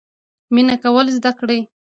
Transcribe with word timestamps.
مینه 0.53 0.75
کول 0.83 1.07
زده 1.17 1.31
کړئ 1.39 1.61